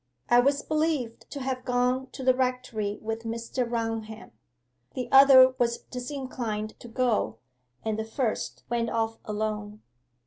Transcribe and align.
I 0.29 0.39
was 0.39 0.63
believed 0.63 1.29
to 1.29 1.41
have 1.41 1.63
gone 1.63 2.07
to 2.13 2.23
the 2.23 2.33
rectory 2.33 2.97
with 3.03 3.19
Mr. 3.21 3.69
Raunham. 3.69 4.31
The 4.95 5.07
other 5.11 5.53
was 5.59 5.77
disinclined 5.77 6.73
to 6.79 6.87
go, 6.87 7.37
and 7.85 7.99
the 7.99 8.03
first 8.05 8.63
went 8.67 8.89
off 8.89 9.19
alone. 9.25 9.83